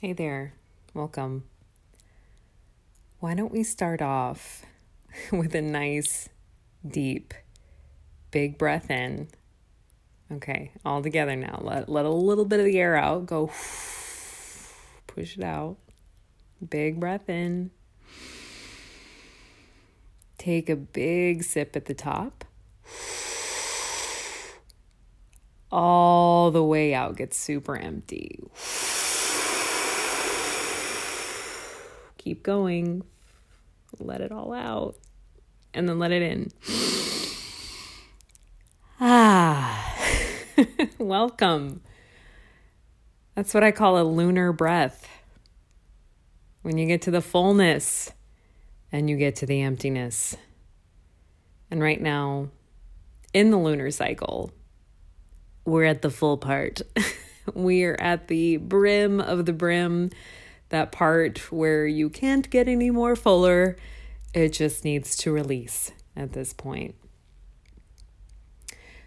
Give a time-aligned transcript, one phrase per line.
[0.00, 0.54] Hey there,
[0.94, 1.42] welcome.
[3.18, 4.64] Why don't we start off
[5.32, 6.28] with a nice,
[6.86, 7.34] deep,
[8.30, 9.26] big breath in?
[10.30, 11.58] Okay, all together now.
[11.64, 13.26] Let, let a little bit of the air out.
[13.26, 13.48] Go
[15.08, 15.78] push it out.
[16.70, 17.72] Big breath in.
[20.38, 22.44] Take a big sip at the top.
[25.72, 28.38] All the way out, get super empty.
[32.28, 33.04] Keep going.
[33.98, 34.96] Let it all out.
[35.72, 36.50] And then let it in.
[39.00, 39.94] Ah,
[40.98, 41.80] welcome.
[43.34, 45.08] That's what I call a lunar breath.
[46.60, 48.12] When you get to the fullness
[48.92, 50.36] and you get to the emptiness.
[51.70, 52.48] And right now,
[53.32, 54.52] in the lunar cycle,
[55.64, 56.82] we're at the full part.
[57.54, 60.10] we're at the brim of the brim,
[60.68, 63.76] that part where you can't get any more fuller.
[64.34, 66.94] It just needs to release at this point.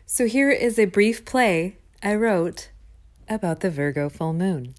[0.06, 2.70] So, here is a brief play I wrote
[3.30, 4.76] about the Virgo full moon.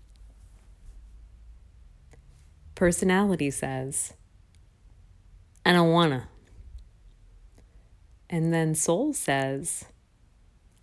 [2.74, 4.12] Personality says,
[5.64, 6.28] I don't wanna.
[8.28, 9.84] And then soul says,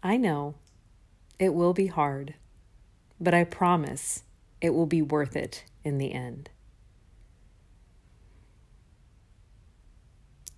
[0.01, 0.55] I know
[1.37, 2.35] it will be hard,
[3.19, 4.23] but I promise
[4.61, 6.49] it will be worth it in the end.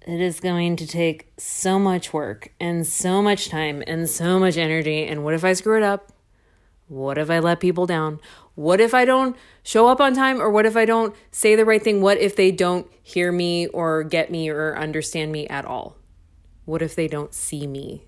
[0.06, 4.58] It is going to take so much work and so much time and so much
[4.58, 5.06] energy.
[5.06, 6.12] And what if I screw it up?
[6.88, 8.20] What if I let people down?
[8.56, 10.42] What if I don't show up on time?
[10.42, 12.02] Or what if I don't say the right thing?
[12.02, 15.96] What if they don't hear me or get me or understand me at all?
[16.66, 18.08] What if they don't see me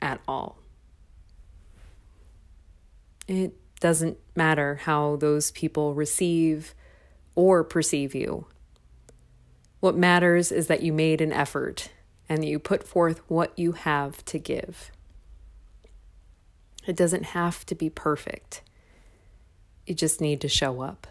[0.00, 0.58] at all?
[3.26, 6.74] It doesn't matter how those people receive
[7.34, 8.46] or perceive you.
[9.80, 11.90] What matters is that you made an effort
[12.26, 14.90] and that you put forth what you have to give.
[16.86, 18.62] It doesn't have to be perfect.
[19.84, 21.06] You just need to show up.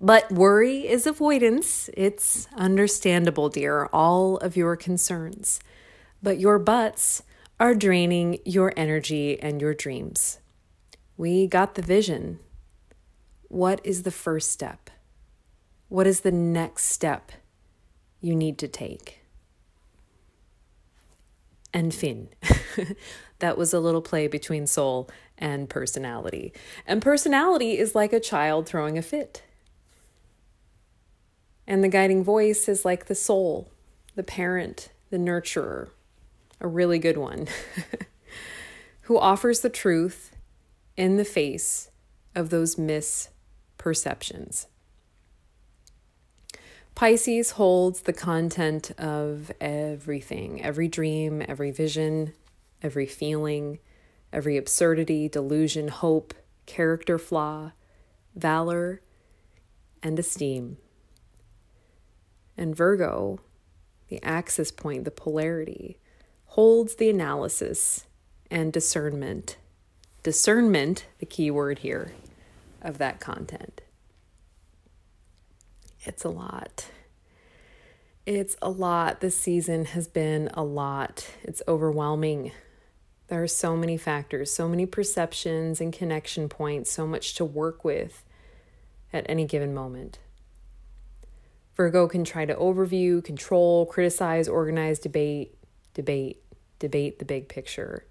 [0.00, 1.88] But worry is avoidance.
[1.94, 5.60] It's understandable, dear, all of your concerns.
[6.20, 7.22] But your buts
[7.60, 10.40] are draining your energy and your dreams.
[11.16, 12.40] We got the vision.
[13.48, 14.90] What is the first step?
[15.88, 17.32] What is the next step
[18.20, 19.20] you need to take?
[21.72, 22.28] And Finn.
[23.38, 26.52] that was a little play between soul and personality.
[26.86, 29.42] And personality is like a child throwing a fit.
[31.66, 33.70] And the guiding voice is like the soul,
[34.14, 35.88] the parent, the nurturer,
[36.60, 37.48] a really good one,
[39.02, 40.35] who offers the truth
[40.96, 41.90] in the face
[42.34, 44.66] of those misperceptions.
[46.94, 52.32] Pisces holds the content of everything every dream, every vision,
[52.82, 53.78] every feeling,
[54.32, 56.32] every absurdity, delusion, hope,
[56.64, 57.72] character flaw,
[58.34, 59.02] valor,
[60.02, 60.78] and esteem.
[62.56, 63.40] And Virgo,
[64.08, 65.98] the axis point, the polarity,
[66.46, 68.06] holds the analysis
[68.50, 69.58] and discernment
[70.26, 72.10] discernment, the key word here,
[72.82, 73.80] of that content.
[76.00, 76.86] It's a lot.
[78.26, 79.20] It's a lot.
[79.20, 81.30] This season has been a lot.
[81.44, 82.50] It's overwhelming.
[83.28, 87.84] There are so many factors, so many perceptions and connection points, so much to work
[87.84, 88.24] with
[89.12, 90.18] at any given moment.
[91.76, 95.56] Virgo can try to overview, control, criticize, organize, debate,
[95.94, 96.42] debate,
[96.80, 98.06] debate the big picture.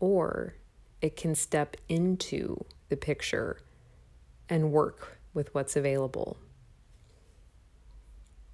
[0.00, 0.54] Or
[1.00, 3.58] it can step into the picture
[4.48, 6.36] and work with what's available.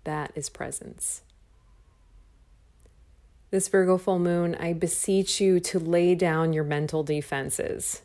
[0.05, 1.22] That is presence.
[3.50, 8.02] This Virgo full moon, I beseech you to lay down your mental defenses.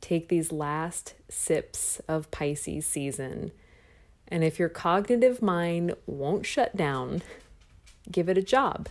[0.00, 3.50] Take these last sips of Pisces season.
[4.28, 7.22] And if your cognitive mind won't shut down,
[8.10, 8.88] give it a job.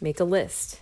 [0.00, 0.81] Make a list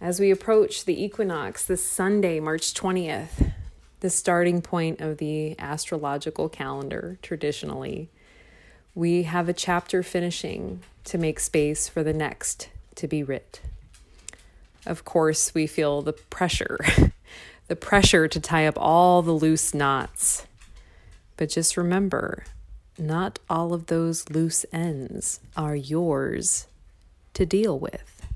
[0.00, 3.52] as we approach the equinox this Sunday, March 20th,
[4.00, 8.08] the starting point of the astrological calendar traditionally,
[8.94, 13.60] we have a chapter finishing to make space for the next to be writ.
[14.86, 16.78] Of course, we feel the pressure,
[17.68, 20.46] the pressure to tie up all the loose knots.
[21.36, 22.44] But just remember,
[22.98, 26.66] not all of those loose ends are yours
[27.34, 28.29] to deal with.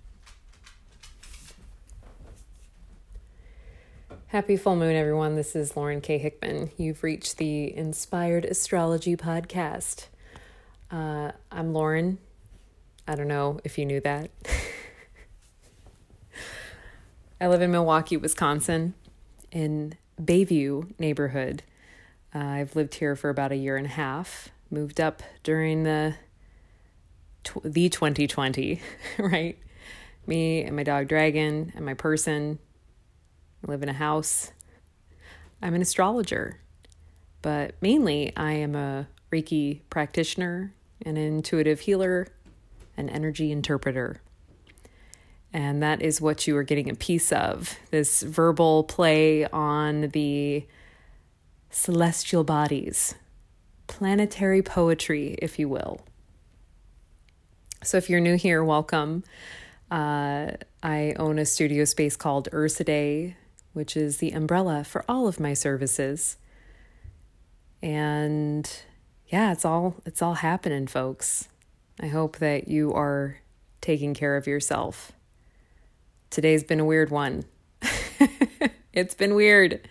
[4.35, 5.37] Happy full moon, everyone.
[5.37, 6.19] This is Lauren K.
[6.19, 6.73] Hickman.
[6.77, 10.09] You've reached the Inspired Astrology Podcast.
[10.91, 12.19] Uh, I'm Lauren.
[13.07, 14.33] I don't know if you knew that.
[17.41, 18.95] I live in Milwaukee, Wisconsin,
[19.53, 21.63] in Bayview neighborhood.
[22.35, 24.49] Uh, I've lived here for about a year and a half.
[24.69, 26.17] Moved up during the
[27.45, 28.81] tw- the 2020,
[29.19, 29.57] right?
[30.27, 32.59] Me and my dog Dragon and my person
[33.65, 34.53] I live in a house.
[35.63, 36.61] I'm an astrologer,
[37.41, 40.75] but mainly I am a Reiki practitioner,
[41.07, 42.29] an intuitive healer,
[42.97, 44.21] an energy interpreter.
[45.53, 50.67] And that is what you are getting a piece of this verbal play on the
[51.71, 53.15] celestial bodies,
[53.87, 56.01] planetary poetry, if you will.
[57.83, 59.25] So, if you're new here, welcome.
[59.91, 60.53] Uh,
[60.83, 63.37] I own a studio space called Ursidae
[63.75, 66.39] which is the umbrella for all of my services.
[67.83, 68.71] And
[69.29, 71.49] yeah, it's all it's all happening, folks.
[72.01, 73.37] I hope that you are
[73.81, 75.13] taking care of yourself.
[76.31, 77.45] Today's been a weird one.
[78.93, 79.87] it's been weird.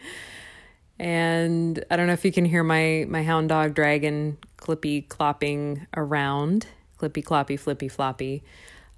[0.97, 5.85] And I don't know if you can hear my my hound dog dragon clippy clopping
[5.95, 6.67] around,
[6.99, 8.43] clippy cloppy flippy floppy.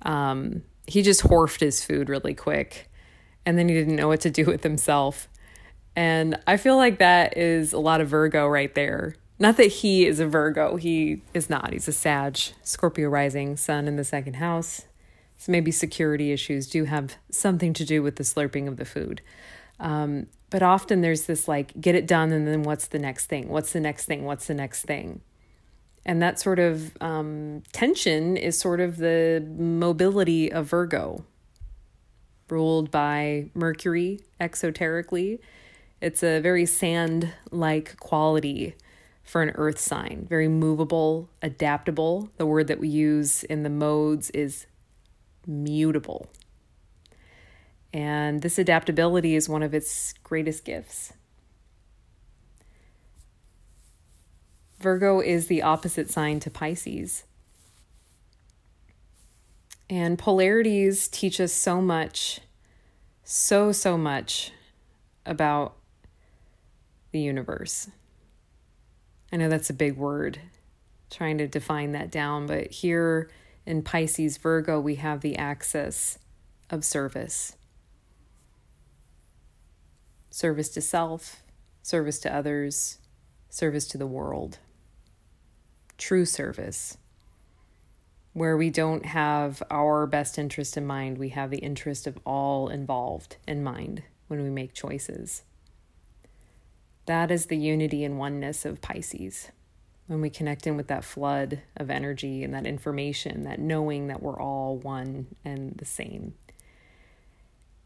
[0.03, 2.89] Um, he just horfed his food really quick
[3.45, 5.27] and then he didn't know what to do with himself.
[5.95, 9.15] And I feel like that is a lot of Virgo right there.
[9.37, 11.73] Not that he is a Virgo, he is not.
[11.73, 14.85] He's a Sag, Scorpio rising, sun in the second house.
[15.37, 19.21] So maybe security issues do have something to do with the slurping of the food.
[19.79, 23.49] Um, but often there's this like, get it done, and then what's the next thing?
[23.49, 24.23] What's the next thing?
[24.23, 25.21] What's the next thing?
[26.05, 31.25] And that sort of um, tension is sort of the mobility of Virgo
[32.49, 35.39] ruled by Mercury exoterically.
[36.01, 38.75] It's a very sand like quality
[39.23, 42.29] for an earth sign, very movable, adaptable.
[42.37, 44.67] The word that we use in the modes is
[45.47, 46.29] mutable.
[47.91, 51.13] And this adaptability is one of its greatest gifts.
[54.79, 57.23] Virgo is the opposite sign to Pisces.
[59.89, 62.39] And polarities teach us so much,
[63.23, 64.51] so, so much
[65.25, 65.75] about
[67.11, 67.89] the universe.
[69.31, 70.39] I know that's a big word,
[71.09, 73.29] trying to define that down, but here
[73.65, 76.17] in Pisces Virgo, we have the axis
[76.69, 77.55] of service.
[80.29, 81.43] Service to self,
[81.81, 82.97] service to others,
[83.49, 84.57] service to the world,
[85.97, 86.97] true service
[88.35, 92.67] where we don't have our best interest in mind, we have the interest of all
[92.67, 95.43] involved in mind when we make choices.
[97.05, 99.51] That is the unity and oneness of Pisces.
[100.07, 104.21] When we connect in with that flood of energy and that information, that knowing that
[104.21, 106.33] we're all one and the same.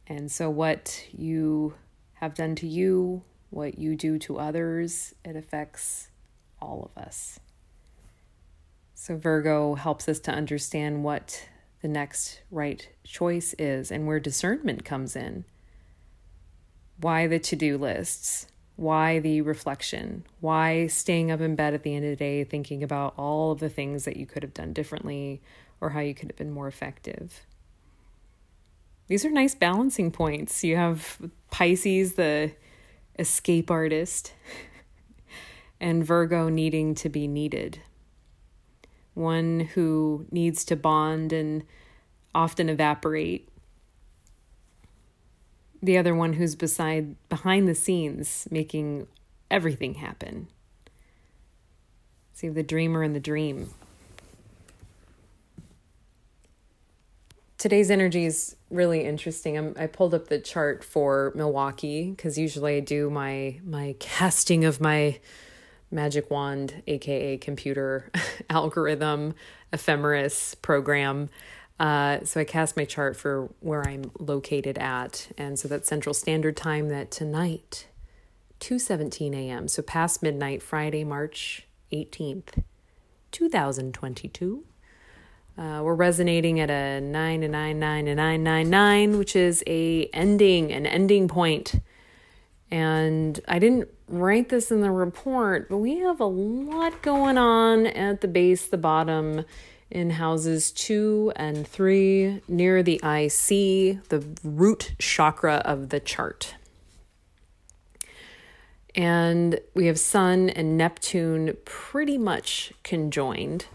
[0.07, 1.75] And so, what you
[2.13, 6.09] have done to you, what you do to others, it affects
[6.59, 7.39] all of us.
[9.01, 11.47] So, Virgo helps us to understand what
[11.81, 15.45] the next right choice is and where discernment comes in.
[16.99, 18.47] Why the to do lists?
[18.75, 20.25] Why the reflection?
[20.41, 23.61] Why staying up in bed at the end of the day thinking about all of
[23.61, 25.41] the things that you could have done differently
[25.79, 27.45] or how you could have been more effective?
[29.07, 30.61] These are nice balancing points.
[30.61, 32.51] You have Pisces, the
[33.17, 34.33] escape artist,
[35.79, 37.79] and Virgo needing to be needed
[39.13, 41.63] one who needs to bond and
[42.33, 43.49] often evaporate.
[45.81, 49.07] The other one who's beside behind the scenes making
[49.49, 50.47] everything happen.
[52.33, 53.69] See the dreamer and the dream.
[57.57, 59.57] Today's energy is really interesting.
[59.57, 64.63] I'm, i pulled up the chart for Milwaukee because usually I do my my casting
[64.63, 65.19] of my
[65.91, 68.11] magic wand, aka computer
[68.49, 69.33] algorithm,
[69.73, 71.29] ephemeris program.
[71.79, 76.13] Uh, so I cast my chart for where I'm located at, and so that's Central
[76.13, 76.89] Standard Time.
[76.89, 77.87] That tonight,
[78.59, 79.67] two seventeen a.m.
[79.67, 82.59] So past midnight, Friday, March eighteenth,
[83.31, 84.65] two thousand twenty-two.
[85.57, 89.63] Uh, we're resonating at a nine and nine nine and nine nine nine, which is
[89.65, 91.75] a ending, an ending point.
[92.71, 97.87] And I didn't write this in the report, but we have a lot going on
[97.87, 99.45] at the base, the bottom,
[99.89, 106.55] in houses two and three near the IC, the root chakra of the chart.
[108.95, 113.65] And we have Sun and Neptune pretty much conjoined.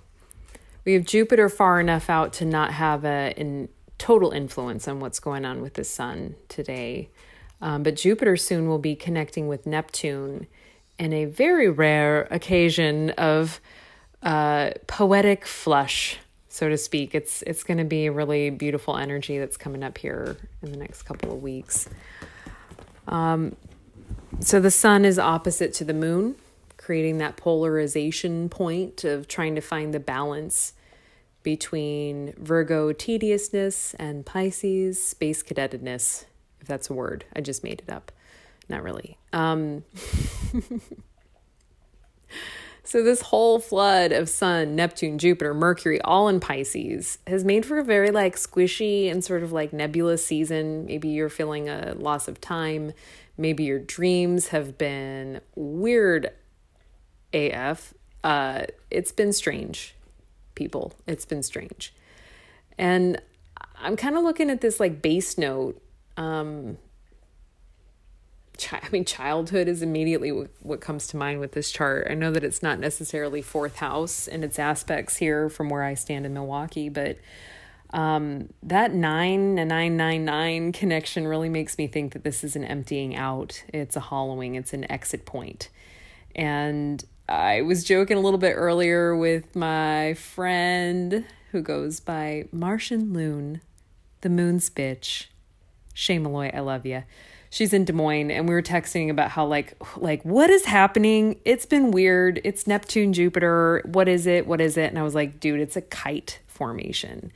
[0.84, 5.20] We have Jupiter far enough out to not have a in total influence on what's
[5.20, 7.08] going on with the Sun today.
[7.64, 10.46] Um, but Jupiter soon will be connecting with Neptune
[10.98, 13.58] in a very rare occasion of
[14.22, 16.18] uh, poetic flush,
[16.50, 17.14] so to speak.
[17.14, 21.04] It's it's going to be really beautiful energy that's coming up here in the next
[21.04, 21.88] couple of weeks.
[23.08, 23.56] Um,
[24.40, 26.36] so the sun is opposite to the moon,
[26.76, 30.74] creating that polarization point of trying to find the balance
[31.42, 36.26] between Virgo tediousness and Pisces space cadetedness,
[36.64, 37.26] if that's a word.
[37.36, 38.10] I just made it up.
[38.70, 39.18] Not really.
[39.34, 39.84] Um,
[42.82, 47.78] so, this whole flood of Sun, Neptune, Jupiter, Mercury, all in Pisces, has made for
[47.78, 50.86] a very like squishy and sort of like nebulous season.
[50.86, 52.94] Maybe you're feeling a loss of time.
[53.36, 56.32] Maybe your dreams have been weird
[57.34, 57.92] AF.
[58.22, 59.94] Uh, it's been strange,
[60.54, 60.94] people.
[61.06, 61.92] It's been strange.
[62.78, 63.20] And
[63.78, 65.83] I'm kind of looking at this like base note
[66.16, 66.78] um,
[68.72, 72.06] I mean, childhood is immediately what comes to mind with this chart.
[72.08, 75.94] I know that it's not necessarily fourth house and its aspects here from where I
[75.94, 77.18] stand in Milwaukee, but
[77.90, 82.56] um, that nine and nine nine nine connection really makes me think that this is
[82.56, 83.64] an emptying out.
[83.72, 84.54] It's a hollowing.
[84.54, 85.68] It's an exit point,
[86.34, 93.12] and I was joking a little bit earlier with my friend who goes by Martian
[93.12, 93.60] Loon,
[94.20, 95.26] the Moon's bitch.
[95.94, 97.04] Shay Malloy, I love you
[97.54, 101.38] she's in Des Moines and we were texting about how like like what is happening?
[101.44, 102.40] It's been weird.
[102.42, 103.82] It's Neptune, Jupiter.
[103.86, 104.46] What is it?
[104.46, 104.90] What is it?
[104.90, 107.32] And I was like, dude, it's a kite formation.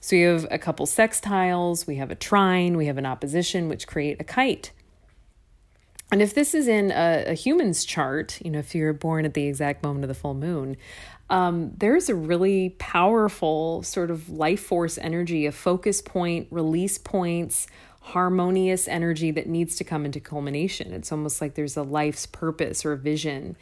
[0.00, 3.86] So you have a couple sextiles, we have a trine, we have an opposition which
[3.86, 4.70] create a kite.
[6.12, 9.34] And if this is in a, a human's chart, you know, if you're born at
[9.34, 10.76] the exact moment of the full moon,
[11.28, 17.66] um, there's a really powerful sort of life force energy, a focus point, release points,
[18.00, 20.92] harmonious energy that needs to come into culmination.
[20.92, 23.56] It's almost like there's a life's purpose or vision.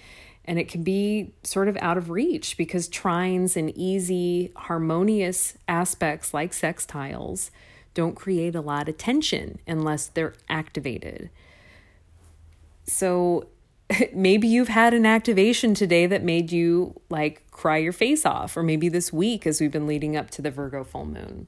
[0.44, 6.34] And it can be sort of out of reach because trines and easy, harmonious aspects
[6.34, 7.48] like sextiles
[7.94, 11.30] don't create a lot of tension unless they're activated.
[12.86, 13.46] So
[14.12, 18.62] maybe you've had an activation today that made you like cry your face off, or
[18.62, 21.46] maybe this week as we've been leading up to the Virgo full moon.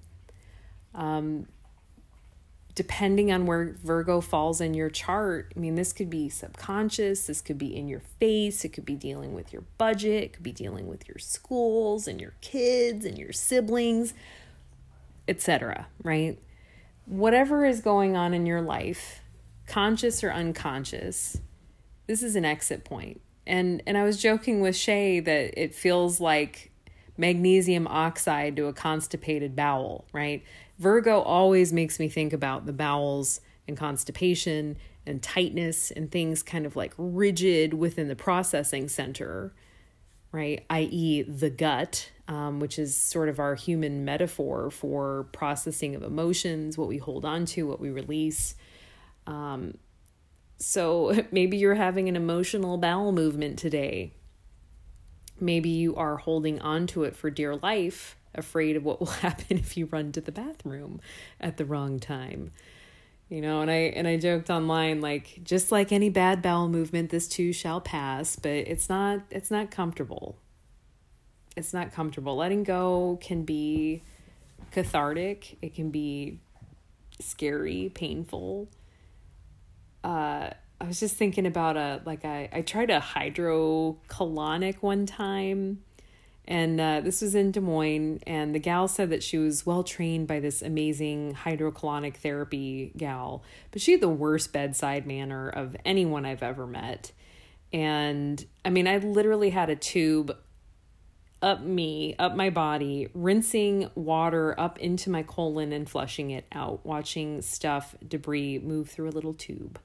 [0.94, 1.48] Um,
[2.76, 7.40] depending on where Virgo falls in your chart, I mean, this could be subconscious, this
[7.40, 10.52] could be in your face, it could be dealing with your budget, it could be
[10.52, 14.14] dealing with your schools and your kids and your siblings,
[15.26, 16.38] etc., right?
[17.04, 19.22] Whatever is going on in your life,
[19.66, 21.40] conscious or unconscious,
[22.06, 23.20] this is an exit point.
[23.46, 26.70] And and I was joking with Shay that it feels like
[27.16, 30.42] magnesium oxide to a constipated bowel, right?
[30.78, 34.76] Virgo always makes me think about the bowels and constipation
[35.06, 39.54] and tightness and things kind of like rigid within the processing center,
[40.32, 40.64] right?
[40.68, 46.76] I.e., the gut, um, which is sort of our human metaphor for processing of emotions,
[46.76, 48.56] what we hold on to, what we release.
[49.26, 49.78] Um,
[50.58, 54.12] so maybe you're having an emotional bowel movement today.
[55.38, 59.58] Maybe you are holding on to it for dear life afraid of what will happen
[59.58, 61.00] if you run to the bathroom
[61.40, 62.52] at the wrong time.
[63.28, 67.10] You know and i and i joked online like just like any bad bowel movement
[67.10, 70.36] this too shall pass but it's not it's not comfortable.
[71.56, 72.36] It's not comfortable.
[72.36, 74.02] Letting go can be
[74.70, 75.58] cathartic.
[75.62, 76.38] It can be
[77.18, 78.68] scary painful
[80.06, 85.82] uh i was just thinking about a like i i tried a hydrocolonic one time
[86.48, 89.82] and uh, this was in Des Moines, and the gal said that she was well
[89.82, 95.76] trained by this amazing hydrocolonic therapy gal, but she had the worst bedside manner of
[95.84, 97.10] anyone I've ever met.
[97.72, 100.36] And I mean, I literally had a tube
[101.42, 106.86] up me, up my body, rinsing water up into my colon and flushing it out,
[106.86, 109.80] watching stuff, debris move through a little tube.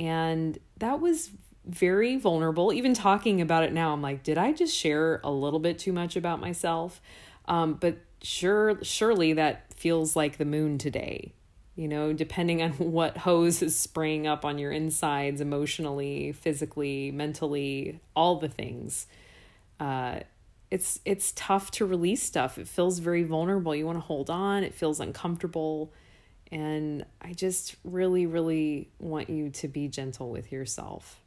[0.00, 1.30] And that was
[1.66, 2.72] very vulnerable.
[2.72, 5.92] Even talking about it now, I'm like, did I just share a little bit too
[5.92, 7.02] much about myself?
[7.44, 11.34] Um, but sure, surely that feels like the moon today.
[11.76, 18.00] You know, depending on what hose is spraying up on your insides, emotionally, physically, mentally,
[18.16, 19.06] all the things.
[19.78, 20.20] Uh,
[20.70, 22.56] it's it's tough to release stuff.
[22.56, 23.74] It feels very vulnerable.
[23.74, 24.64] You want to hold on.
[24.64, 25.92] It feels uncomfortable.
[26.52, 31.20] And I just really, really want you to be gentle with yourself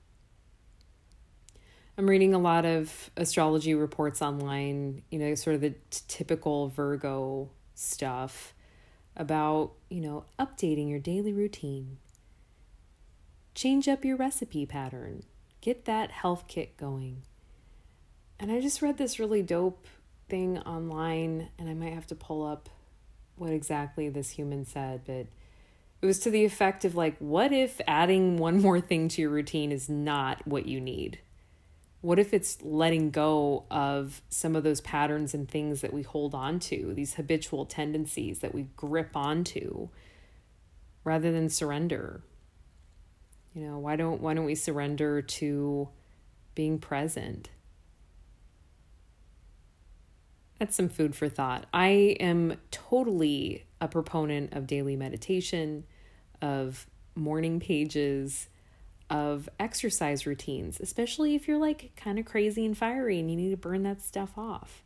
[1.96, 6.70] I'm reading a lot of astrology reports online, you know, sort of the t- typical
[6.70, 8.56] Virgo stuff
[9.15, 11.98] about, you know, updating your daily routine.
[13.53, 15.22] Change up your recipe pattern.
[15.62, 17.22] Get that health kit going.
[18.39, 19.86] And I just read this really dope
[20.30, 22.70] thing online, and I might have to pull up
[23.36, 25.28] what exactly this human said, but
[26.02, 29.32] it was to the effect of like, what if adding one more thing to your
[29.32, 31.20] routine is not what you need?
[32.02, 36.36] What if it's letting go of some of those patterns and things that we hold
[36.36, 39.88] on to, these habitual tendencies that we grip onto,
[41.06, 42.22] rather than surrender?
[43.54, 45.88] You know, why don't why don't we surrender to
[46.56, 47.50] being present?
[50.63, 51.65] That's some food for thought.
[51.74, 55.84] I am totally a proponent of daily meditation,
[56.41, 58.48] of morning pages,
[59.10, 63.50] of exercise routines, especially if you're like kind of crazy and fiery and you need
[63.50, 64.84] to burn that stuff off.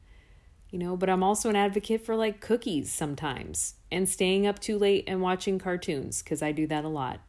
[0.72, 4.80] You know, but I'm also an advocate for like cookies sometimes and staying up too
[4.80, 7.20] late and watching cartoons because I do that a lot.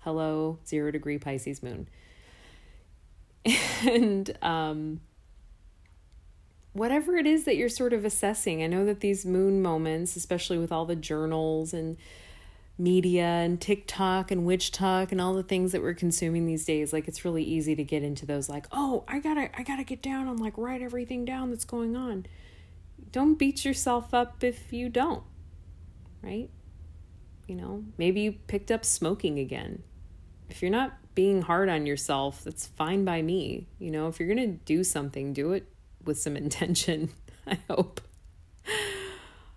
[0.00, 1.88] Hello, zero degree Pisces moon.
[3.84, 5.00] And um,
[6.72, 10.58] whatever it is that you're sort of assessing, I know that these moon moments, especially
[10.58, 11.96] with all the journals and
[12.78, 17.08] media and TikTok and WitchTok and all the things that we're consuming these days, like
[17.08, 20.28] it's really easy to get into those like, oh, I gotta I gotta get down
[20.28, 22.26] and like write everything down that's going on.
[23.10, 25.22] Don't beat yourself up if you don't.
[26.22, 26.48] Right?
[27.46, 29.82] You know, maybe you picked up smoking again.
[30.48, 33.66] If you're not being hard on yourself, that's fine by me.
[33.78, 35.66] You know, if you're gonna do something, do it
[36.04, 37.10] with some intention,
[37.46, 38.00] I hope.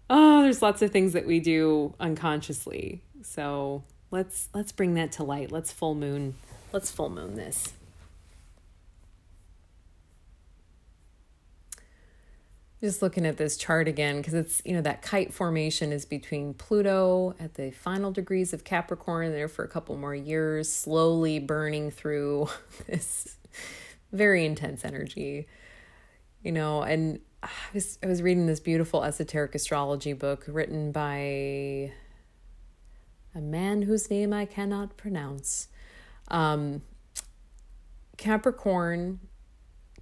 [0.09, 5.23] Oh, there's lots of things that we do unconsciously so let's let's bring that to
[5.23, 5.51] light.
[5.51, 6.35] Let's full moon.
[6.71, 7.73] Let's full moon this.
[12.81, 16.53] Just looking at this chart again because it's you know that kite formation is between
[16.53, 21.89] Pluto at the final degrees of Capricorn there for a couple more years, slowly burning
[21.89, 22.47] through
[22.87, 23.37] this
[24.11, 25.47] very intense energy.
[26.45, 31.91] You know, and I was I was reading this beautiful esoteric astrology book written by
[33.33, 35.69] a man whose name I cannot pronounce.
[36.27, 36.83] Um,
[38.17, 39.21] Capricorn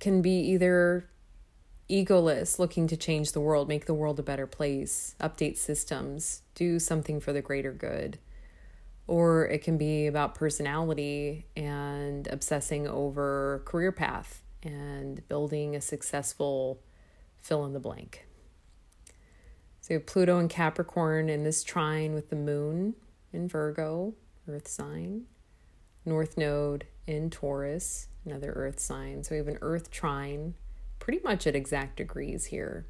[0.01, 1.09] can be either
[1.89, 6.77] egoless, looking to change the world, make the world a better place, update systems, do
[6.77, 8.19] something for the greater good.
[9.07, 16.79] Or it can be about personality and obsessing over career path and building a successful
[17.39, 18.25] fill in the blank.
[19.81, 22.95] So Pluto and Capricorn in this trine with the moon
[23.33, 24.13] in Virgo,
[24.47, 25.23] earth sign,
[26.05, 29.23] north node in Taurus, another earth sign.
[29.23, 30.53] So we have an earth trine
[30.99, 32.85] pretty much at exact degrees here.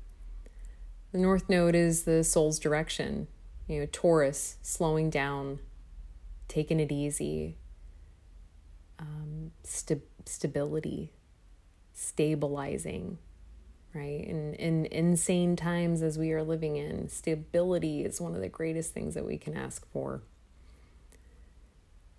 [1.12, 3.28] The north node is the soul's direction.
[3.68, 5.60] You know, Taurus, slowing down,
[6.48, 7.58] taking it easy,
[9.00, 11.12] um, st- stability,
[11.94, 13.18] stabilizing,
[13.94, 14.26] right?
[14.28, 18.94] And in insane times as we are living in, stability is one of the greatest
[18.94, 20.22] things that we can ask for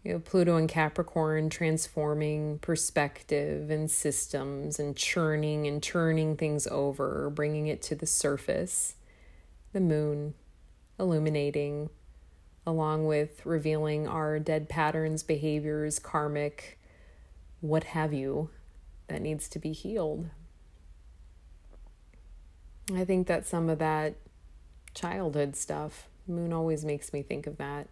[0.04, 7.30] you know, Pluto and Capricorn transforming perspective and systems and churning and turning things over,
[7.30, 8.96] bringing it to the surface.
[9.72, 10.34] The moon
[11.00, 11.88] illuminating,
[12.66, 16.78] along with revealing our dead patterns, behaviors, karmic,
[17.62, 18.50] what have you,
[19.08, 20.28] that needs to be healed.
[22.94, 24.14] I think that some of that
[24.94, 27.88] childhood stuff, moon always makes me think of that.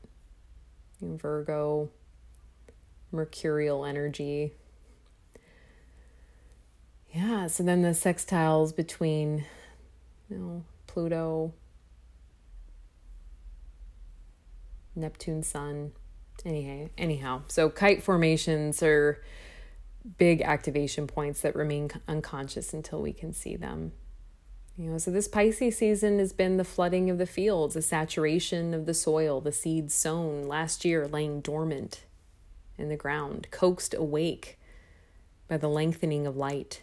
[1.01, 1.90] Virgo,
[3.11, 4.53] mercurial energy.
[7.11, 9.44] Yeah, so then the sextiles between
[10.31, 11.53] you know, Pluto,
[14.94, 15.92] Neptune, Sun.
[16.44, 19.22] Anyhow, anyhow, so kite formations are
[20.19, 23.93] big activation points that remain unconscious until we can see them.
[24.77, 28.73] You know, so this Pisces season has been the flooding of the fields, the saturation
[28.73, 32.05] of the soil, the seeds sown last year laying dormant
[32.79, 34.59] in the ground, coaxed awake
[35.47, 36.81] by the lengthening of light.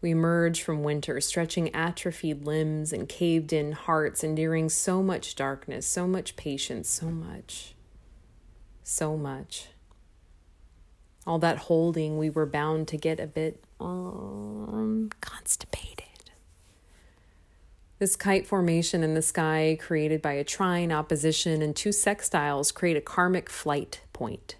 [0.00, 5.86] We emerge from winter, stretching atrophied limbs and caved in hearts, enduring so much darkness,
[5.86, 7.74] so much patience, so much,
[8.84, 9.66] so much.
[11.26, 16.04] All that holding, we were bound to get a bit um, constipated.
[17.98, 22.96] This kite formation in the sky, created by a trine, opposition, and two sextiles, create
[22.96, 24.54] a karmic flight point.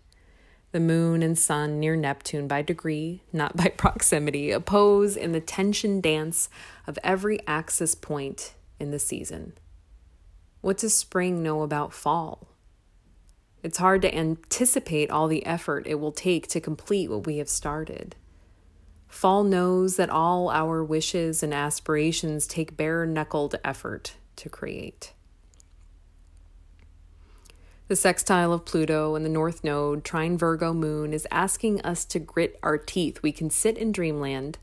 [0.72, 6.00] The moon and sun near Neptune by degree, not by proximity, oppose in the tension
[6.00, 6.48] dance
[6.86, 9.52] of every axis point in the season.
[10.60, 12.48] What does spring know about fall?
[13.62, 17.48] It's hard to anticipate all the effort it will take to complete what we have
[17.48, 18.14] started.
[19.08, 25.12] Fall knows that all our wishes and aspirations take bare knuckled effort to create.
[27.88, 32.18] The sextile of Pluto and the North Node, trine Virgo moon, is asking us to
[32.18, 33.22] grit our teeth.
[33.22, 34.58] We can sit in dreamland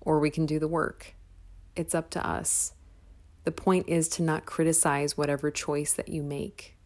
[0.00, 1.14] or we can do the work.
[1.74, 2.72] It's up to us.
[3.42, 6.76] The point is to not criticize whatever choice that you make,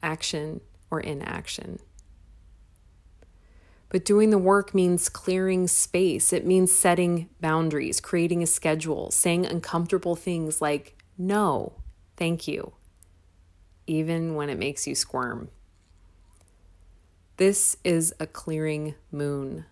[0.00, 0.60] action
[0.92, 1.80] or inaction.
[3.88, 6.32] But doing the work means clearing space.
[6.32, 11.72] It means setting boundaries, creating a schedule, saying uncomfortable things like, no,
[12.16, 12.74] thank you
[13.86, 15.48] even when it makes you squirm.
[17.36, 19.64] This is a clearing moon.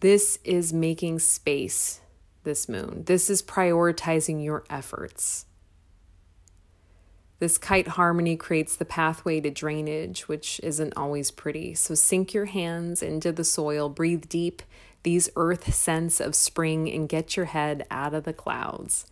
[0.00, 2.00] This is making space,
[2.42, 3.04] this moon.
[3.06, 5.46] This is prioritizing your efforts.
[7.44, 11.74] This kite harmony creates the pathway to drainage, which isn't always pretty.
[11.74, 14.62] So sink your hands into the soil, breathe deep
[15.02, 19.04] these earth scents of spring, and get your head out of the clouds.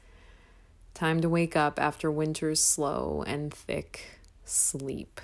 [0.95, 5.21] Time to wake up after winter's slow and thick sleep.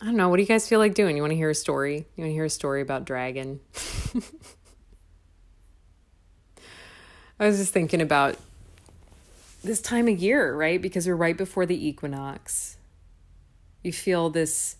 [0.00, 0.30] I don't know.
[0.30, 1.14] What do you guys feel like doing?
[1.14, 2.06] You want to hear a story?
[2.16, 3.60] You want to hear a story about dragon?
[7.42, 8.36] I was just thinking about
[9.64, 10.80] this time of year, right?
[10.80, 12.76] Because we're right before the equinox.
[13.82, 14.76] You feel this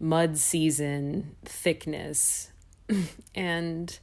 [0.00, 2.52] mud season thickness
[3.34, 3.98] and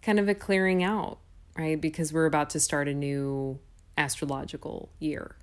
[0.00, 1.18] kind of a clearing out,
[1.54, 1.78] right?
[1.78, 3.58] Because we're about to start a new
[3.98, 5.36] astrological year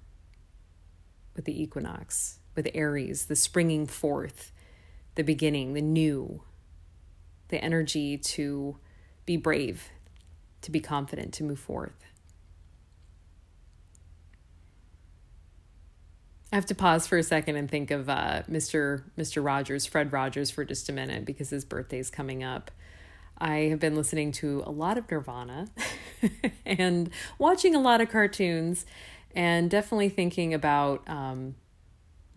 [1.35, 4.51] with the equinox, with Aries, the springing forth,
[5.13, 6.41] the beginning, the new,
[7.49, 8.77] the energy to
[9.27, 9.91] be brave,
[10.61, 12.05] to be confident, to move forth.
[16.51, 19.03] I have to pause for a second and think of uh, Mr.
[19.17, 19.43] Mr.
[19.43, 22.71] Rogers, Fred Rogers, for just a minute because his birthday is coming up.
[23.37, 25.67] I have been listening to a lot of Nirvana
[26.65, 28.85] and watching a lot of cartoons,
[29.35, 31.55] and definitely thinking about um,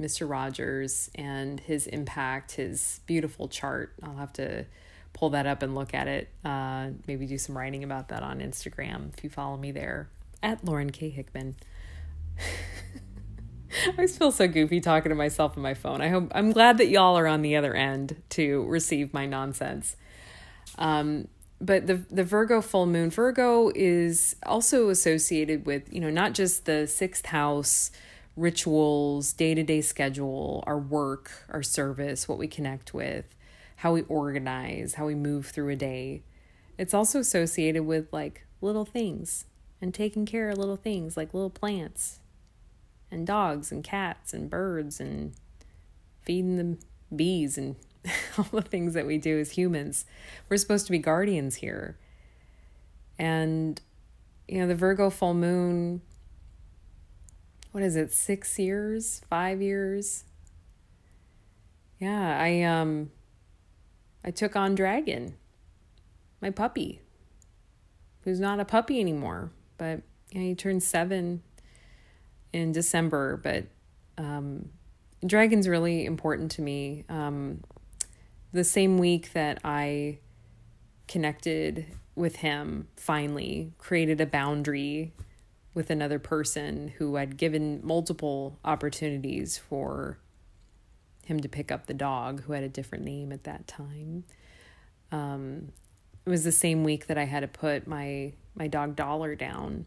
[0.01, 0.29] Mr.
[0.29, 3.95] Rogers and his impact, his beautiful chart.
[4.03, 4.67] I'll have to
[5.13, 6.29] pull that up and look at it.
[6.45, 10.09] Uh, maybe do some writing about that on Instagram if you follow me there
[10.43, 11.11] at Lauren K.
[11.11, 11.57] Hickman.
[13.99, 16.01] I feel so goofy talking to myself on my phone.
[16.01, 19.97] I hope I'm glad that y'all are on the other end to receive my nonsense.
[20.77, 21.29] Um,
[21.61, 26.65] but the the Virgo full moon, Virgo is also associated with you know not just
[26.65, 27.91] the sixth house
[28.37, 33.27] rituals, day to day schedule, our work, our service, what we connect with,
[33.81, 36.23] how we organize, how we move through a day.
[36.77, 39.47] It's also associated with like little things
[39.81, 42.19] and taking care of little things like little plants
[43.11, 45.33] and dogs and cats and birds and
[46.21, 46.79] feeding them
[47.15, 47.77] bees and
[48.39, 50.05] all the things that we do as humans.
[50.51, 51.97] We're supposed to be guardians here.
[53.19, 53.81] And,
[54.47, 56.03] you know, the Virgo full moon,
[57.73, 60.25] what is it, six years, five years?
[61.99, 63.11] Yeah, I, um,
[64.25, 65.35] I took on Dragon,
[66.41, 67.01] my puppy,
[68.23, 71.43] who's not a puppy anymore, but you know, he turned seven
[72.53, 73.65] in December, but
[74.19, 74.71] um,
[75.25, 77.05] Dragon's really important to me.
[77.09, 77.63] Um,
[78.53, 80.19] the same week that I
[81.09, 85.13] connected with him, finally created a boundary
[85.73, 90.19] with another person who I'd given multiple opportunities for
[91.31, 94.25] him to pick up the dog, who had a different name at that time.
[95.13, 95.73] Um,
[96.27, 99.87] it was the same week that I had to put my my dog Dollar down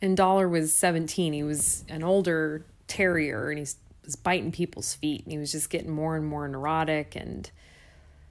[0.00, 1.32] and Dollar was 17.
[1.32, 5.70] He was an older terrier and he was biting people's feet and he was just
[5.70, 7.50] getting more and more neurotic and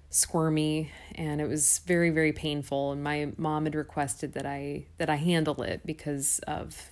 [0.10, 5.10] squirmy and it was very very painful and my mom had requested that I that
[5.10, 6.92] I handle it because of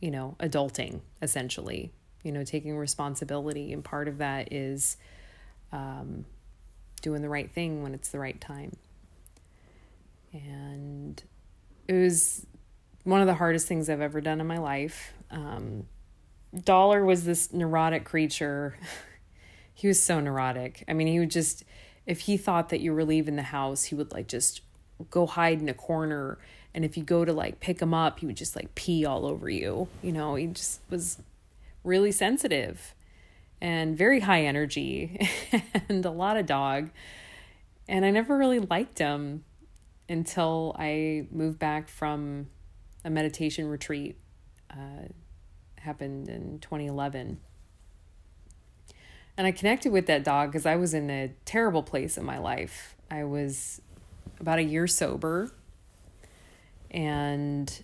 [0.00, 4.96] you know adulting essentially you know taking responsibility and part of that is
[5.72, 6.24] um,
[7.00, 8.76] doing the right thing when it's the right time
[10.32, 11.22] and
[11.88, 12.46] it was
[13.04, 15.12] one of the hardest things I've ever done in my life.
[15.30, 15.86] Um,
[16.64, 18.76] Dollar was this neurotic creature.
[19.74, 20.84] he was so neurotic.
[20.88, 21.64] I mean, he would just,
[22.06, 24.62] if he thought that you were leaving the house, he would like just
[25.10, 26.38] go hide in a corner
[26.74, 29.26] And if you go to like pick him up, he would just like pee all
[29.26, 29.88] over you.
[30.02, 31.18] You know, he just was
[31.84, 32.94] really sensitive
[33.60, 35.28] and very high energy
[35.88, 36.90] and a lot of dog.
[37.88, 39.44] And I never really liked him
[40.08, 42.48] until I moved back from
[43.04, 44.16] a meditation retreat.
[44.70, 45.08] Uh,
[45.82, 47.40] happened in 2011.
[49.36, 52.38] And I connected with that dog because I was in a terrible place in my
[52.38, 52.96] life.
[53.10, 53.80] I was
[54.40, 55.50] about a year sober
[56.90, 57.82] and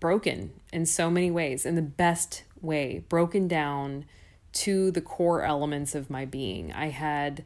[0.00, 4.04] broken in so many ways, in the best way, broken down
[4.52, 6.72] to the core elements of my being.
[6.72, 7.44] I had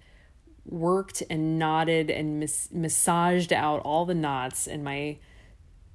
[0.64, 5.18] worked and knotted and mas- massaged out all the knots in my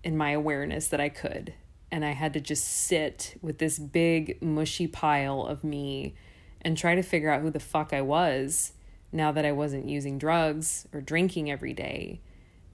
[0.04, 1.54] in my awareness that I could.
[1.92, 6.16] And I had to just sit with this big mushy pile of me
[6.62, 8.74] and try to figure out who the fuck I was
[9.12, 12.22] now that I wasn't using drugs or drinking every day.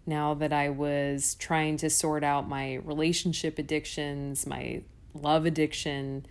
[0.06, 4.82] Now that I was trying to sort out my relationship addictions, my
[5.14, 6.26] love addiction,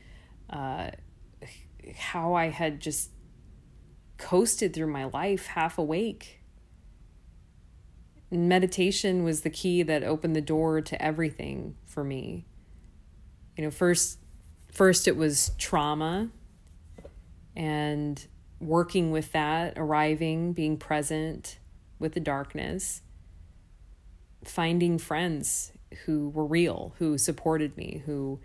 [0.51, 0.91] uh,
[1.97, 3.11] how I had just
[4.19, 6.41] coasted through my life half awake.
[8.31, 12.47] Meditation was the key that opened the door to everything for me.
[13.57, 14.19] You know, first
[14.71, 16.31] first it was trauma
[17.55, 18.27] and
[18.59, 21.59] working with that, arriving, being present
[21.99, 23.03] with the darkness,
[24.45, 25.73] finding friends
[26.07, 28.41] who were real, who supported me, who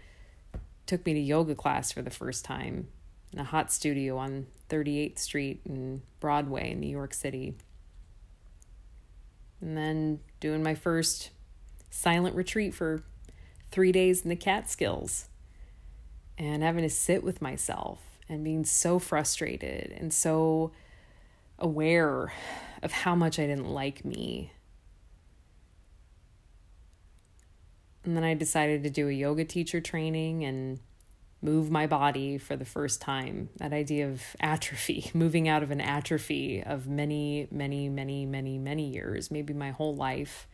[0.88, 2.88] took me to yoga class for the first time
[3.32, 7.56] in a hot studio on 38th Street and Broadway in New York City.
[9.62, 11.32] And then doing my first
[11.90, 13.04] silent retreat for
[13.72, 15.30] three days in the Catskills
[16.38, 20.72] and having to sit with myself and being so frustrated and so
[21.60, 22.32] aware
[22.84, 24.52] of how much I didn't like me.
[28.08, 30.80] And then I decided to do a yoga teacher training and
[31.42, 33.50] move my body for the first time.
[33.58, 38.88] That idea of atrophy, moving out of an atrophy of many, many, many, many, many
[38.88, 40.48] years, maybe my whole life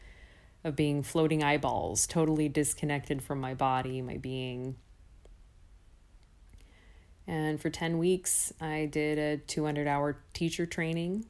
[0.64, 4.76] of being floating eyeballs, totally disconnected from my body, my being.
[7.28, 11.26] And for 10 weeks, I did a 200 hour teacher training.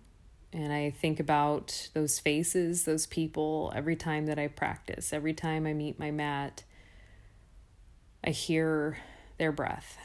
[0.54, 5.66] And I think about those faces, those people, every time that I practice, every time
[5.66, 6.64] I meet my mat.
[8.24, 9.00] I hear
[9.40, 9.98] their breath.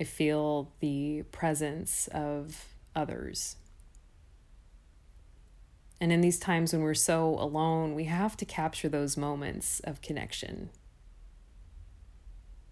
[0.00, 3.56] I feel the presence of others.
[6.00, 10.02] And in these times when we're so alone, we have to capture those moments of
[10.02, 10.70] connection.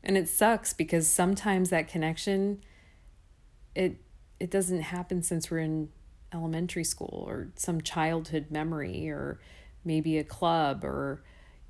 [0.03, 2.63] And it sucks because sometimes that connection
[3.75, 3.97] it
[4.41, 5.89] it doesn't happen since we're in
[6.33, 9.41] elementary school or some childhood memory or
[9.85, 11.23] maybe a club or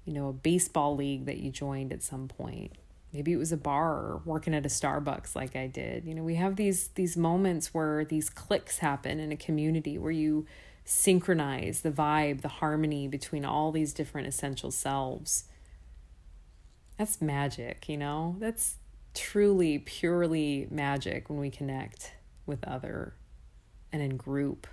[0.09, 2.73] you know, a baseball league that you joined at some point.
[3.13, 6.07] Maybe it was a bar or working at a Starbucks like I did.
[6.07, 10.11] You know, we have these these moments where these clicks happen in a community where
[10.11, 10.47] you
[10.87, 15.45] synchronize the vibe, the harmony between all these different essential selves.
[16.97, 18.37] That's magic, you know?
[18.39, 18.77] That's
[19.15, 22.13] truly purely magic when we connect
[22.49, 23.15] with other
[23.93, 24.67] and in group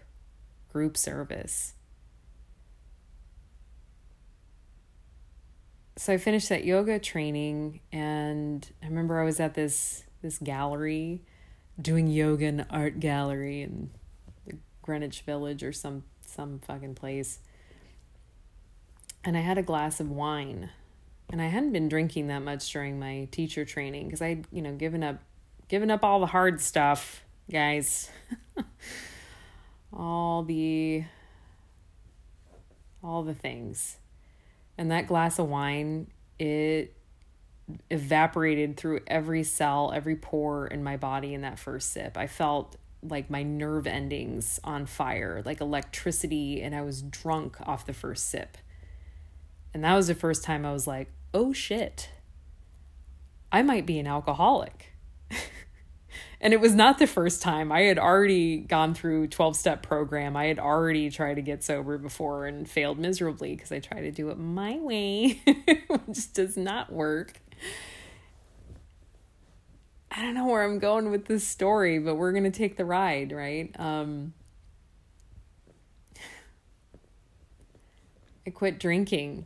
[0.72, 1.74] group service
[5.98, 11.22] so I finished that yoga training and I remember I was at this this gallery
[11.80, 13.92] doing yoga in art gallery in
[14.82, 17.40] Greenwich Village or some some fucking place.
[19.24, 20.70] And I had a glass of wine.
[21.32, 24.74] And I hadn't been drinking that much during my teacher training because I'd, you know,
[24.74, 25.18] given up
[25.68, 28.10] given up all the hard stuff, guys.
[29.94, 31.04] all the
[33.04, 33.98] all the things
[34.78, 36.96] and that glass of wine, it
[37.90, 42.18] evaporated through every cell, every pore in my body in that first sip.
[42.18, 47.86] I felt like my nerve endings on fire, like electricity, and I was drunk off
[47.86, 48.58] the first sip.
[49.74, 52.10] And that was the first time I was like, oh shit,
[53.52, 54.94] I might be an alcoholic.
[56.42, 57.72] And it was not the first time.
[57.72, 60.36] I had already gone through 12 step program.
[60.36, 64.12] I had already tried to get sober before and failed miserably because I try to
[64.12, 65.42] do it my way,
[65.88, 67.40] which does not work.
[70.12, 72.86] I don't know where I'm going with this story, but we're going to take the
[72.86, 73.74] ride, right?
[73.78, 74.34] Um,
[78.48, 79.46] I quit drinking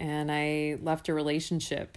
[0.00, 1.96] and I left a relationship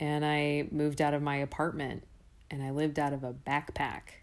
[0.00, 2.04] and I moved out of my apartment
[2.52, 4.20] and I lived out of a backpack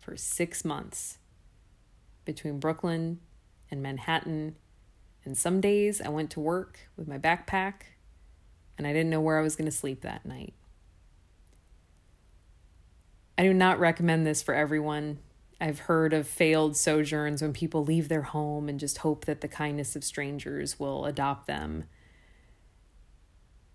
[0.00, 1.18] for six months
[2.24, 3.20] between Brooklyn
[3.70, 4.56] and Manhattan
[5.24, 7.82] And some days I went to work with my backpack
[8.76, 10.54] and I didn't know where I was going to sleep that night.
[13.38, 15.18] I do not recommend this for everyone.
[15.60, 19.48] I've heard of failed sojourns when people leave their home and just hope that the
[19.48, 21.84] kindness of strangers will adopt them.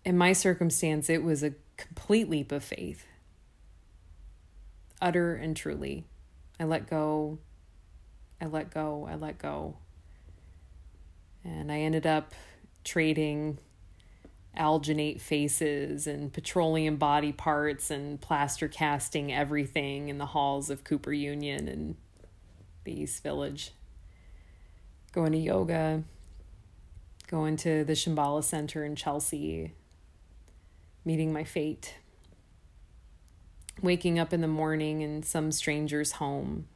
[0.04, 3.06] In my circumstance, it was a complete leap of faith.
[5.02, 6.06] Utter and truly.
[6.60, 7.40] I let go.
[8.42, 9.08] I let go.
[9.10, 9.78] I let go.
[11.44, 12.34] And I ended up
[12.84, 13.60] trading
[14.58, 21.14] alginate faces and petroleum body parts and plaster casting everything in the halls of Cooper
[21.14, 21.96] Union and
[22.84, 23.72] the East Village.
[25.12, 26.04] Going to yoga,
[27.28, 29.74] going to the Shambhala Center in Chelsea,
[31.04, 31.96] meeting my fate.
[33.82, 36.68] Waking up in the morning in some stranger's home,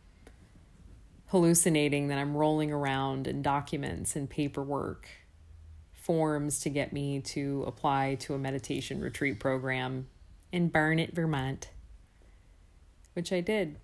[1.27, 5.07] hallucinating that I'm rolling around in documents and paperwork
[5.93, 10.07] forms to get me to apply to a meditation retreat program
[10.51, 11.69] in Barnet, Vermont,
[13.13, 13.77] which I did.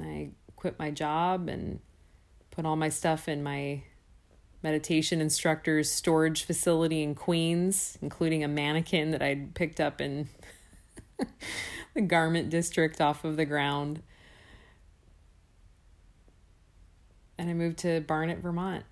[0.00, 1.80] I quit my job and
[2.50, 3.82] put all my stuff in my
[4.62, 10.28] meditation instructor's storage facility in Queens, including a mannequin that I'd picked up in
[11.94, 14.02] the garment district off of the ground.
[17.38, 18.84] And I moved to Barnet, Vermont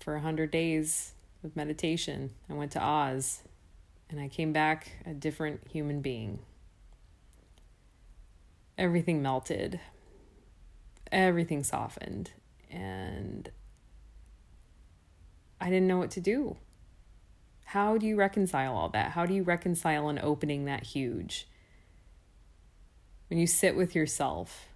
[0.00, 1.12] for 100 days
[1.44, 2.30] of meditation.
[2.48, 3.42] I went to Oz
[4.10, 6.38] and I came back a different human being.
[8.78, 9.80] Everything melted,
[11.10, 12.30] everything softened,
[12.70, 13.50] and
[15.60, 16.56] I didn't know what to do.
[17.64, 19.12] How do you reconcile all that?
[19.12, 21.48] How do you reconcile an opening that huge?
[23.32, 24.68] When you sit with yourself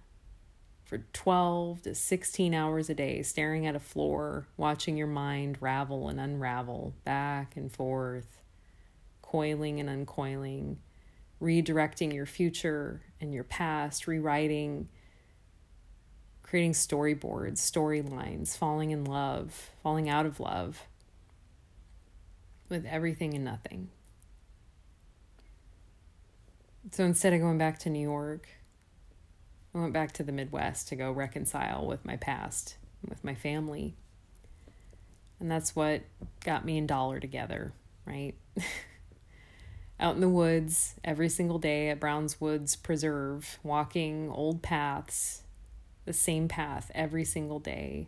[0.83, 6.09] for 12 to 16 hours a day, staring at a floor, watching your mind ravel
[6.09, 8.41] and unravel back and forth,
[9.21, 10.77] coiling and uncoiling,
[11.39, 14.89] redirecting your future and your past, rewriting,
[16.41, 20.87] creating storyboards, storylines, falling in love, falling out of love
[22.69, 23.89] with everything and nothing.
[26.91, 28.47] So instead of going back to New York,
[29.75, 33.95] I went back to the Midwest to go reconcile with my past, with my family.
[35.39, 36.03] And that's what
[36.45, 37.73] got me and Dollar together,
[38.05, 38.35] right?
[39.99, 45.43] Out in the woods every single day at Browns Woods Preserve, walking old paths,
[46.05, 48.07] the same path every single day.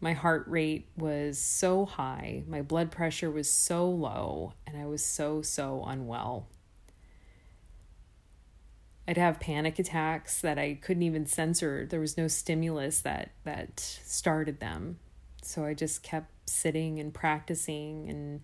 [0.00, 5.04] My heart rate was so high, my blood pressure was so low, and I was
[5.04, 6.46] so, so unwell.
[9.08, 11.86] I'd have panic attacks that I couldn't even censor.
[11.86, 14.98] There was no stimulus that that started them.
[15.40, 18.42] So I just kept sitting and practicing and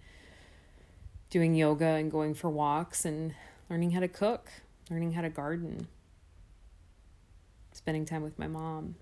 [1.29, 3.35] doing yoga and going for walks and
[3.69, 4.49] learning how to cook,
[4.91, 5.87] learning how to garden,
[7.73, 8.95] spending time with my mom.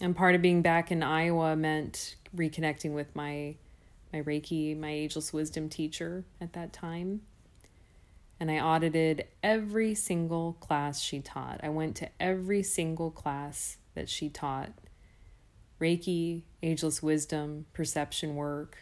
[0.00, 3.54] And part of being back in Iowa meant reconnecting with my
[4.12, 7.20] my Reiki, my ageless wisdom teacher at that time
[8.38, 11.60] and I audited every single class she taught.
[11.62, 14.72] I went to every single class that she taught
[15.80, 18.78] Reiki, Ageless Wisdom, Perception Work.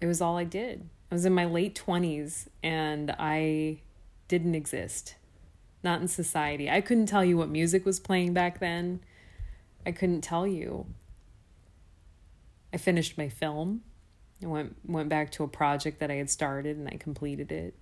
[0.00, 0.88] It was all I did.
[1.10, 3.80] I was in my late 20s and I
[4.28, 5.16] didn't exist.
[5.84, 6.70] Not in society.
[6.70, 9.00] I couldn't tell you what music was playing back then.
[9.84, 10.86] I couldn't tell you.
[12.72, 13.82] I finished my film.
[14.42, 17.74] I went went back to a project that I had started and I completed it.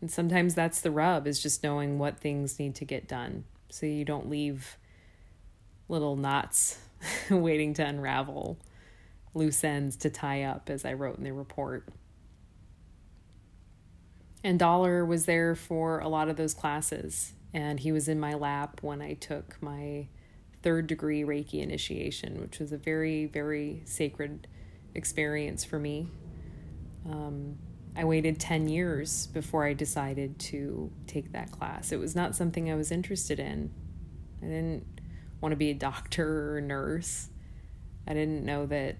[0.00, 3.86] And sometimes that's the rub is just knowing what things need to get done so
[3.86, 4.76] you don't leave
[5.88, 6.78] little knots
[7.30, 8.58] waiting to unravel,
[9.34, 11.88] loose ends to tie up as I wrote in the report.
[14.44, 18.34] And Dollar was there for a lot of those classes and he was in my
[18.34, 20.08] lap when I took my
[20.62, 24.46] third degree Reiki initiation, which was a very very sacred
[24.96, 26.08] experience for me.
[27.08, 27.58] Um,
[27.96, 31.92] I waited 10 years before I decided to take that class.
[31.92, 33.72] It was not something I was interested in.
[34.42, 35.00] I didn't
[35.40, 37.28] want to be a doctor or a nurse.
[38.06, 38.96] I didn't know that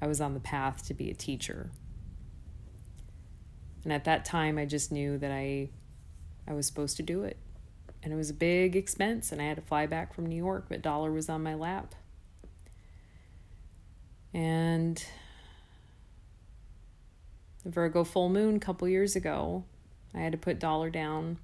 [0.00, 1.70] I was on the path to be a teacher.
[3.84, 5.68] And at that time, I just knew that I,
[6.48, 7.38] I was supposed to do it.
[8.02, 10.66] And it was a big expense, and I had to fly back from New York,
[10.68, 11.94] but Dollar was on my lap.
[14.34, 15.02] And
[17.62, 19.64] the Virgo full moon a couple years ago,
[20.14, 21.38] I had to put dollar down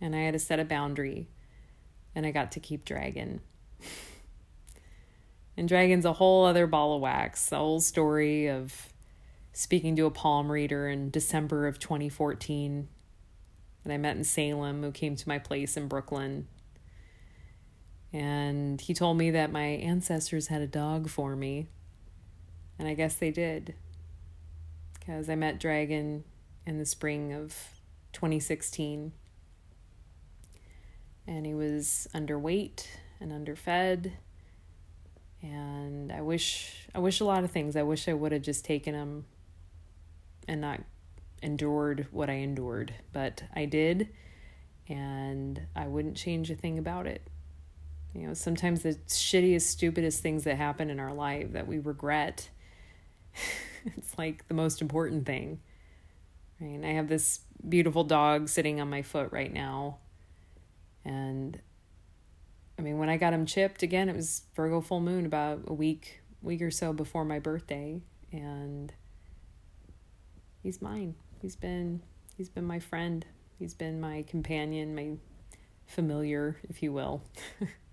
[0.00, 1.28] and I had to set a boundary
[2.14, 3.40] and I got to keep dragon.
[5.58, 7.48] And Dragon's a whole other ball of wax.
[7.48, 8.92] The whole story of
[9.52, 12.88] speaking to a palm reader in December of 2014
[13.82, 16.46] that I met in Salem who came to my place in Brooklyn.
[18.12, 21.68] And he told me that my ancestors had a dog for me.
[22.78, 23.74] And I guess they did.
[24.98, 26.24] Because I met Dragon
[26.66, 27.54] in the spring of
[28.12, 29.12] 2016.
[31.26, 32.86] And he was underweight
[33.20, 34.12] and underfed
[35.42, 37.76] and I wish I wish a lot of things.
[37.76, 39.26] I wish I would have just taken him
[40.48, 40.80] and not
[41.42, 44.08] endured what I endured, but I did
[44.88, 47.22] and I wouldn't change a thing about it.
[48.14, 52.48] You know, sometimes the shittiest, stupidest things that happen in our life that we regret,
[53.96, 55.60] it's like the most important thing.
[56.60, 56.80] Right?
[56.82, 59.98] I have this beautiful dog sitting on my foot right now.
[61.04, 61.60] And
[62.78, 65.74] I mean, when I got him chipped again, it was Virgo full moon about a
[65.74, 68.00] week week or so before my birthday,
[68.32, 68.92] and
[70.62, 71.14] he's mine.
[71.40, 72.02] He's been
[72.36, 73.24] he's been my friend.
[73.58, 75.12] He's been my companion, my
[75.86, 77.22] familiar, if you will.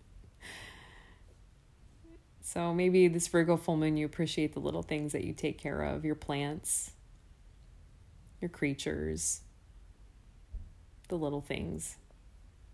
[2.54, 5.82] so maybe this Virgo full moon, you appreciate the little things that you take care
[5.82, 6.91] of, your plants,
[8.39, 9.41] your creatures,
[11.08, 11.95] the little things.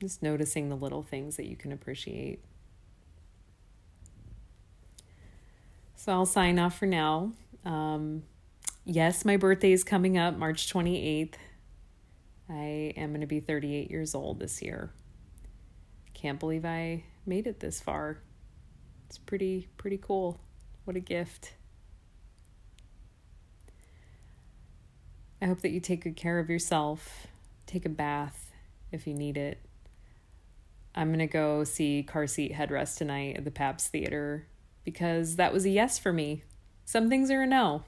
[0.02, 2.44] Just noticing the little things that you can appreciate.
[5.96, 7.32] So I'll sign off for now.
[7.64, 8.24] Um,
[8.84, 11.36] yes, my birthday is coming up March 28th.
[12.50, 14.92] I am going to be 38 years old this year.
[16.14, 18.18] Can't believe I made it this far.
[19.10, 20.40] It's pretty pretty cool.
[20.86, 21.54] What a gift.
[25.42, 27.26] I hope that you take good care of yourself.
[27.66, 28.52] Take a bath
[28.92, 29.60] if you need it.
[30.94, 34.46] I'm going to go see Car Seat Headrest tonight at the Pabst Theater
[34.84, 36.44] because that was a yes for me.
[36.86, 37.84] Some things are a no.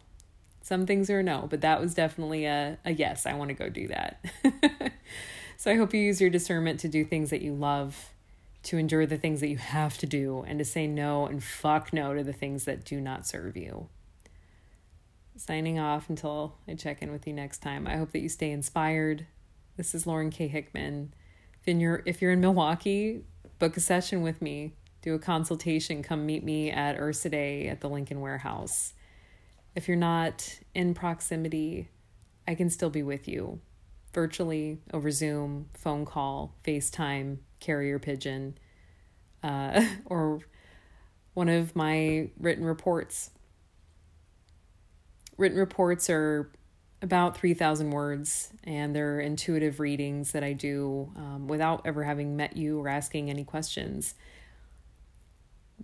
[0.62, 3.28] Some things are a no, but that was definitely a, a yes.
[3.28, 4.26] I want to go do that.
[5.58, 8.12] so I hope you use your discernment to do things that you love,
[8.64, 11.92] to endure the things that you have to do, and to say no and fuck
[11.92, 13.88] no to the things that do not serve you.
[15.36, 17.88] Signing off until I check in with you next time.
[17.88, 19.26] I hope that you stay inspired.
[19.78, 20.48] This is Lauren K.
[20.48, 21.14] Hickman
[21.66, 23.22] if you're if you're in Milwaukee,
[23.60, 24.74] book a session with me.
[25.02, 26.04] Do a consultation.
[26.04, 28.94] Come meet me at Ursidae at the Lincoln Warehouse.
[29.76, 31.90] If you're not in proximity,
[32.48, 33.62] I can still be with you
[34.14, 38.58] virtually over Zoom, phone call, FaceTime, carrier pigeon,
[39.44, 40.42] uh, or
[41.34, 43.32] one of my written reports.
[45.38, 46.52] Written reports are
[47.02, 52.58] about 3,000 words, and they're intuitive readings that I do um, without ever having met
[52.58, 54.14] you or asking any questions.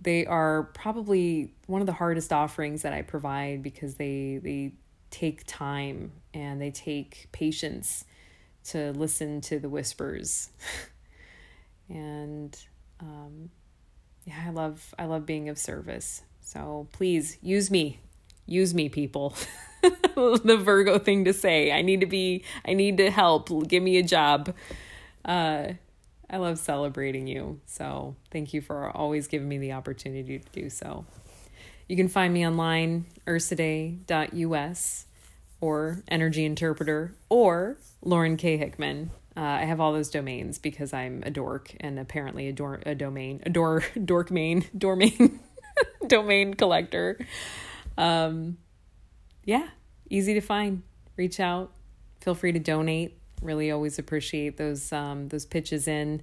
[0.00, 4.74] They are probably one of the hardest offerings that I provide because they they
[5.10, 8.04] take time and they take patience
[8.62, 10.50] to listen to the whispers.
[11.88, 12.56] and
[13.00, 13.50] um,
[14.24, 16.22] yeah, I love I love being of service.
[16.40, 18.00] So please use me.
[18.46, 19.34] Use me, people.
[19.82, 21.70] the Virgo thing to say.
[21.70, 23.68] I need to be, I need to help.
[23.68, 24.54] Give me a job.
[25.24, 25.72] Uh,
[26.30, 27.60] I love celebrating you.
[27.66, 31.04] So thank you for always giving me the opportunity to do so.
[31.88, 35.06] You can find me online, ursidae.us
[35.60, 38.56] or Energy Interpreter or Lauren K.
[38.56, 39.10] Hickman.
[39.38, 42.96] Uh, I have all those domains because I'm a dork and apparently a, dor- a
[42.96, 45.38] domain, a door, dork main, domain,
[46.08, 47.20] domain collector.
[47.96, 48.58] Um,
[49.44, 49.68] yeah,
[50.10, 50.82] easy to find.
[51.16, 51.70] Reach out.
[52.20, 53.16] Feel free to donate.
[53.40, 56.20] Really always appreciate those um, those pitches in.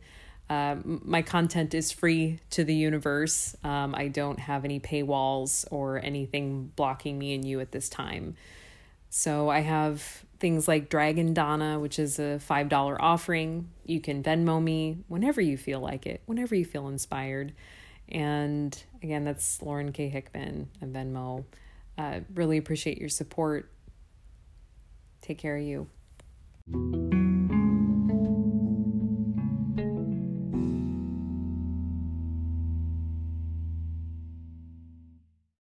[0.50, 3.56] Uh, my content is free to the universe.
[3.64, 8.36] Um, I don't have any paywalls or anything blocking me and you at this time.
[9.18, 13.70] So I have things like Dragon Dana, which is a $5 offering.
[13.86, 17.54] You can Venmo me whenever you feel like it, whenever you feel inspired.
[18.10, 20.10] And again, that's Lauren K.
[20.10, 21.46] Hickman and Venmo.
[21.98, 23.72] Uh, really appreciate your support.
[25.22, 25.88] Take care of you.